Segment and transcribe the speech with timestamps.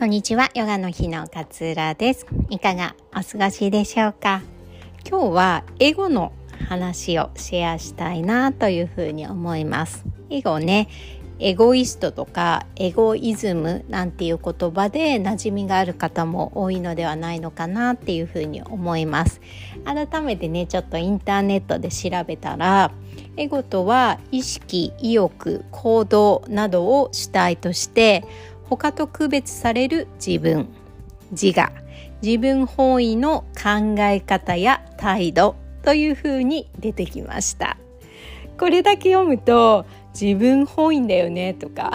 [0.00, 2.26] こんにちは、ヨガの日の勝浦です。
[2.48, 4.40] いかがお過ごしでしょうか？
[5.06, 6.32] 今日はエゴの
[6.70, 10.06] 話をシェアしたいなというふうに思います。
[10.30, 10.88] エゴね、
[11.38, 19.42] エゴイストとかエゴイズムなんていう言葉で馴染みがある方も多いのではないのかなっていうふうに思います
[19.84, 22.92] 改めてねちょっとインターネットで調べたら
[23.38, 28.24] エゴとは意識意欲行動などを主体として
[28.76, 30.68] 他と区別される自分。
[31.32, 31.72] 自我。
[32.22, 37.76] 自分本位の考え方や態度というふうに出てきました。
[38.58, 39.86] これだけ読むと
[40.18, 41.92] 自分本位だよねとか。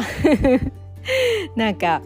[1.56, 2.02] なんか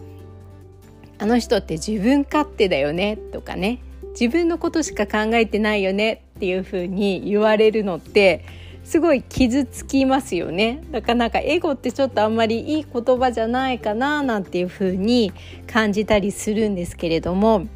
[1.18, 3.78] あの人って自分勝手だよねとかね。
[4.12, 8.44] 自分のことしか考えてないよねっていうふうに言われるのって
[8.90, 10.82] すごい傷つきますよね。
[10.90, 15.32] だからなんかエゴってちょっとあんまりいい言葉じゃないかななんていうふうに
[15.68, 17.68] 感じたりするんですけれども。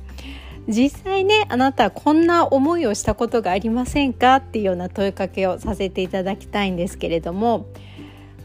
[0.67, 7.67] 実際ねあなたはこんな思いをしたことがありませんかっていうような問いかけをさせていただきたいんですけれども。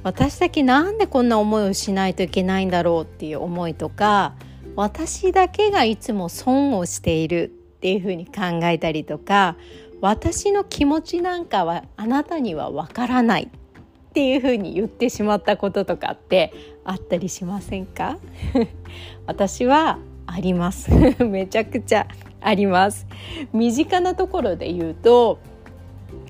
[0.04, 4.36] 私だけなんでこんな思いをしないといけないんだろうっていう思いとか
[4.76, 9.58] 私だけがいつも損をしているっていうふうに考えたりとか
[10.02, 18.18] 私の気持ちなんかはあなたにはわからないっていうふうに言ってしまったこととかってあったりしませんか？
[19.28, 20.92] 私はあります。
[21.24, 22.08] めちゃくちゃ
[22.42, 23.06] あります。
[23.54, 25.40] 身近なところで言うと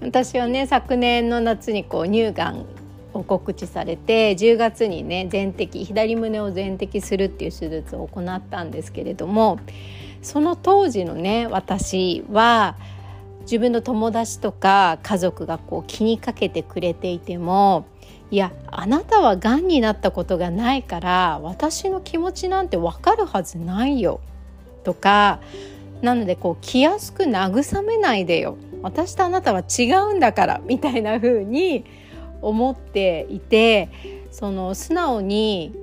[0.02, 2.66] 私はね昨年の夏にこう乳がん
[3.14, 9.59] を告知されて10月にね全摘左胸を全摘するっていう手術を行ったんですけれども
[10.22, 12.75] その当時のね私は
[13.42, 17.86] 自分の友達とか家族がこう気にかけてくれていても
[18.31, 24.20] いやあなたはがんになったことがないから私の気持ちなんて分かるはずないよ
[24.84, 25.40] とか
[26.02, 28.58] なのでこう気安く慰めないでよ。
[28.81, 31.84] 私とあなたは違うんだからみたいな風に
[32.42, 33.90] 思っていて
[34.31, 35.74] その素直に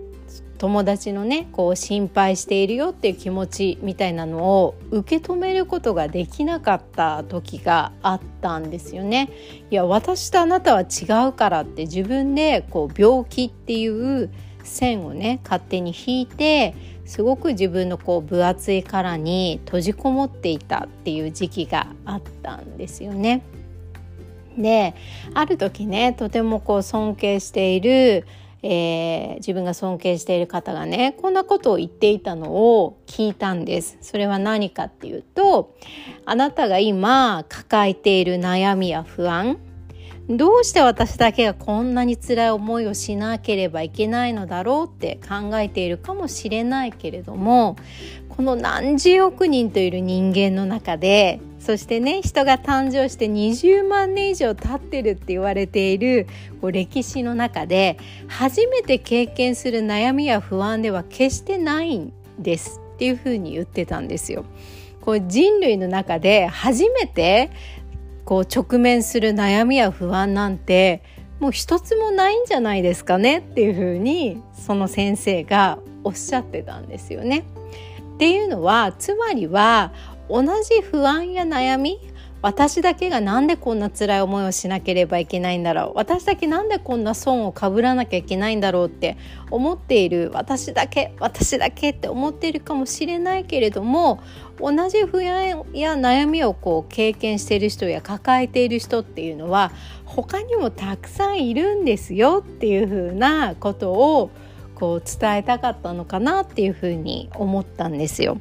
[0.58, 9.30] 友達のねこう心配しているよっていう気持ちみたいなのを受け止めることができなかった時があったんですよね。
[9.70, 14.30] いや私とあなたは違うからって自分でこう病気っていう
[14.64, 16.74] 線をね勝手に引いて
[17.04, 23.42] すごく自分のこう分厚い殻に閉じこもっていたっていう時期があったんですよね。
[24.58, 24.94] で
[25.34, 28.26] ある時ねとてもこう尊敬している、
[28.69, 33.97] えー、自分が尊敬している方がねこんなことを言っていたのを聞いたんです。
[34.00, 35.77] それは何かっていうと
[36.25, 39.59] あなたが今抱えている悩みや不安
[40.28, 47.77] どうして私だけがこんなに辛い思いをしなければいけないのだろうって考えているかもしれないけれども
[48.28, 56.28] この何十億人といる人間の中でそしてね人が誕生して20万年以上経ってるって言われている
[56.60, 64.44] こう歴史の中で初めて経験する悩みや不安では決してないんですっていうふうに言ってたんですよ。
[65.00, 67.50] こう人類の中で初めて
[68.25, 71.03] こう直面する悩みや不安なんて
[71.41, 77.44] もう一つもないんじゃないですかねっていうふうにその先生がおっしゃってたんですよね。
[78.15, 79.93] っていうのはつまりは
[80.28, 81.98] 同じ不安や悩み
[82.42, 89.16] 私だけがなんでこんな辛い思いをしなければいけないんだろう私だけなんでこんな損をかぶらなきゃいけないんだろうって
[89.50, 94.22] 思っている私だけ私だけって思っているかもしれないけれども
[94.60, 99.72] 同じ不安や悩みをこう経験している人や抱えている人っていうのは
[100.04, 104.31] 他にもたくさんいるんですよっていうふうなことを
[104.76, 108.38] こう伝えたかったのかなっていうふうに思ったんですよ。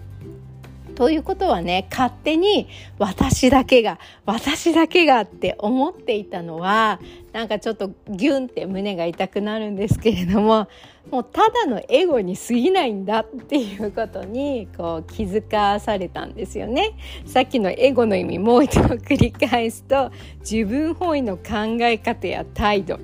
[0.95, 2.67] ということはね勝手に
[2.97, 7.00] 私だけが私だけがって思っていたのは
[7.33, 10.69] なんかちょっとギュンって胸が痛くなるんですけれども
[11.12, 16.94] もうただのエゴに過ぎないんだっていうことにこう気づかされたんですよね。
[17.25, 23.00] さっきのエゴの意味もう一度繰り返すと自分本位の考え方や態度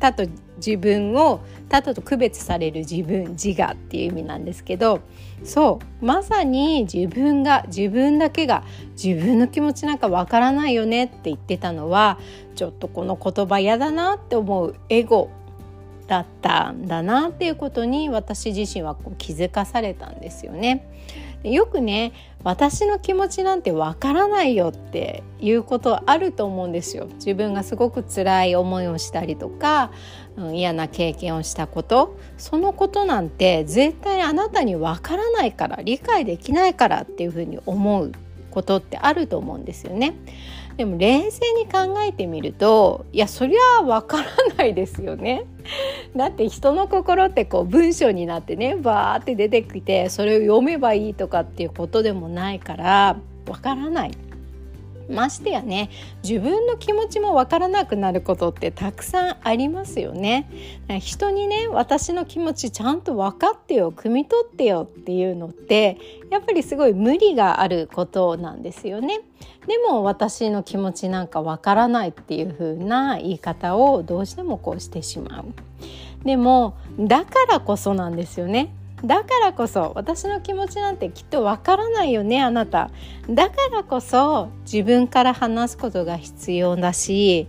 [0.00, 0.24] 他と
[0.56, 1.40] 自分を
[1.70, 5.00] 他と区別される自分自我っていう意味なんですけど
[5.44, 8.64] そうまさに自分が自分だけが
[9.02, 12.18] 自分の気持ちなんかわからないよねって言ってたのは
[12.56, 15.30] ちょっとこの言葉嫌だなって思うエゴ
[16.08, 20.84] だったんだなっていうことに私自身はこう気づかされたんですよね。
[21.42, 27.06] よくね私の気持ちなんてわからないよっていうことあると思うんですよ。
[27.14, 29.90] 自分がすごく辛い思いをしたりとか、
[30.36, 32.18] うん、嫌な経験をしたこと。
[32.38, 38.12] そのことなんて絶対あなたにわからないから理解できないからっていうふうに思う。
[38.50, 40.14] ことってあると思うんですよね。
[40.76, 45.44] でも冷静に考えてみるといやそりゃわからないですよね。
[46.16, 53.16] だって人の心ってこう文章になってねバーって出てきてそれを読めばいいとかっていうことでもないから
[53.46, 54.29] わからない。
[55.10, 55.90] ましてやね
[56.22, 60.48] 自分の気持ちもわからなくなることってたくさんありますよね。
[61.00, 65.98] 人にね私の気持ちちゃんと分かってよ汲み取ってよっていうのって
[66.30, 69.20] やっぱりすごい無理があることなんですよね。
[69.66, 75.44] でも私の気持ちなんかわからないっていう風な言い方をどうしてもこうしてしまう。
[76.24, 78.74] でもだからこそなんですよね。
[79.04, 82.90] だからこそ私の気持ちなんてきっとわからないよねあなた
[83.28, 87.46] だからこそ自分から話すことが必要だし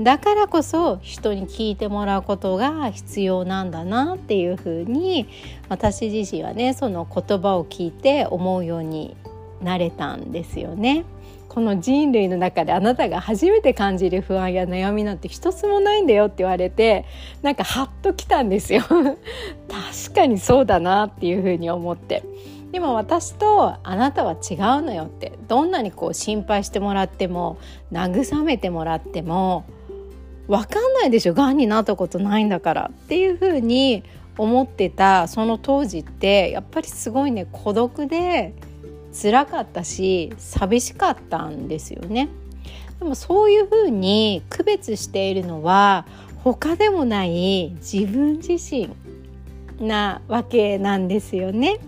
[0.00, 5.28] だからこそ人に聞いてもらうことが必要なんだなっていうふうに
[5.68, 9.16] 私自身はねその言葉を聞いて思うように
[9.60, 11.04] なれたんですよね。
[11.58, 17.04] この人類の中であなたが初めて感じる不安や悩みなんて一つもないんだよって言われて
[17.42, 18.82] なんかハッときたんですよ。
[18.86, 22.22] 確かにそうだなっていうふうに思って。
[22.70, 25.32] でも私とあなたは違うのよって。
[25.48, 27.58] どんなにこう心配してもらっても
[27.90, 29.64] 慰めてもらっても
[30.46, 31.34] 分かんないでしょ。
[31.34, 34.04] がんになったことないんだからっていうふうに
[34.36, 38.54] 思ってたその当時ってやっぱりすごいね孤独で
[39.12, 42.28] 辛かったし寂しかったんですよね。
[42.98, 46.04] でもそういうふうに区別しているのは
[46.42, 48.90] 他でもない自分自身
[49.80, 51.78] なわけなんですよね。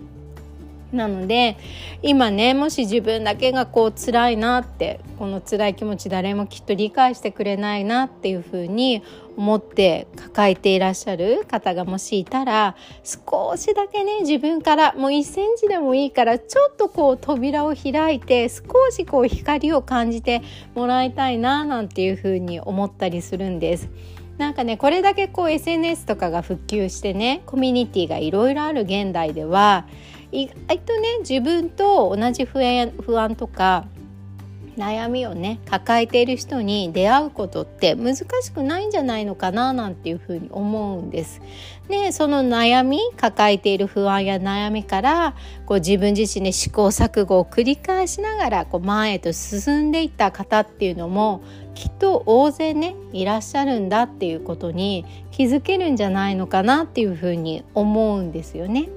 [0.91, 1.57] なので
[2.01, 9.01] 今ねもし自分だけがこう辛いなってこの辛い気持ち誰もきっと理解してくれないなっていうふうに
[9.37, 20.41] 思って抱えていらっしゃる方がもしいたら少しだけね自分からもう1センチでもいいからちょっとこう扉を開いて少しこう光を感じて
[20.75, 23.89] もらいたいななんていうふうに思ったりするんです。
[24.37, 29.85] なんかねこれだけこう SNS とかが復旧してねコミュニティがいろいろある現代では
[30.31, 33.85] 意外とね自分と同じ不安不安とか
[34.77, 41.41] 悩みをね抱えている人に出会うことって難しくないんじゃないのかななんていうふうに思うんです。
[41.89, 45.35] でその悩み抱えている不安や悩みから
[45.65, 51.43] こう自分自身で試行錯誤を繰り返しながらこう前へと進んでいった方っていうのも
[51.75, 58.87] きっと大勢ねいらっしゃるんだっていうことに気づけるんじゃないのかなっていうふうに思うんですよね。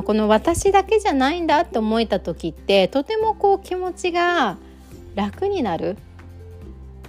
[0.00, 4.56] この私だけじゃないんだって思えた時ってとてもこう気持ちが
[5.14, 5.98] 楽になる。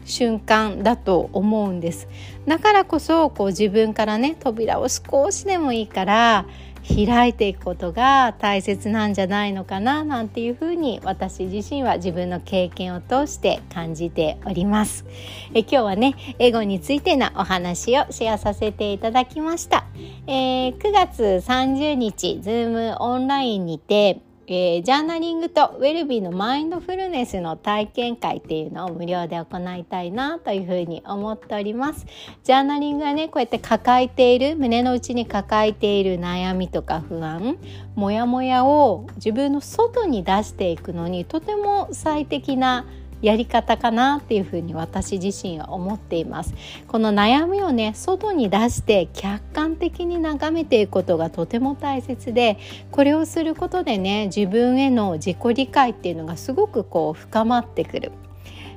[0.06, 2.08] 瞬間だと思うんです。
[2.48, 6.46] だからこそこう自分からね扉を少しでもいいから
[6.88, 15.06] 開いていくことが大切なんじゃないのかななんていうふうに私自身は自分の経験を通して感じております。
[15.54, 19.86] え今日はねエゴについてのお話をシェアさせていただきました、
[20.28, 32.06] えー、9月30日ズームオンラインにてえー、ジャーナリングとウェルビーのマインドフルネスの体験会っていうのを無料で行いたいなというふうに思っております。
[32.44, 37.58] ジャーナリングはねこうやって抱えている胸の内に抱えている悩みとか不安
[37.96, 42.86] モヤモヤを自分の外に出していくのにとても最適な
[43.24, 46.54] やり方かなっていうふうに私自身は思っています。
[46.88, 52.60] この悩みをね外に出して客観的に眺めていくことがとても大切で
[52.92, 58.12] これをすることでね自分への自己理解っていうのがすごくこう深まってくる。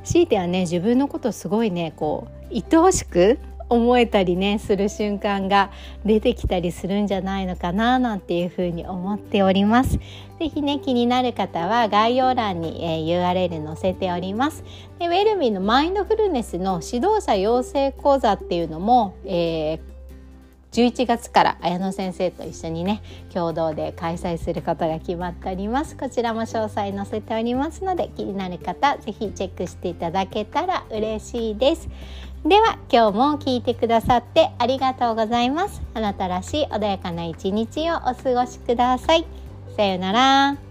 [0.05, 5.71] 強いてはね自分のことすごいねこう愛おしく思えたりねする瞬間が
[6.05, 9.99] 出てきたりするんじゃないのかななんていうふうに思っております。
[10.39, 14.63] ぜひね気になる方は概要欄に、えー、URL 載せております。
[14.99, 19.96] でウェルミーのマインドフルネスの指導者養成講座っていうのも、えー
[20.77, 23.03] 11月から綾野先生と一緒にね
[23.33, 25.97] 共同で開催することが決まっております。
[25.97, 31.89] こちらも詳細載せておりますので気になる方ぜひチェックしていただけたら嬉しいです。
[32.45, 35.81] では今日も聞いてくださってありがとうございます。
[35.95, 39.25] あなたらしい穏やかな一日をお過ごしください。
[39.77, 40.66] さようなら。